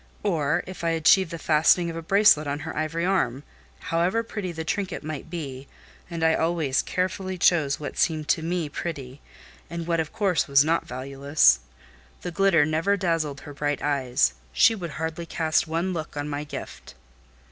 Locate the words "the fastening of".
1.29-1.95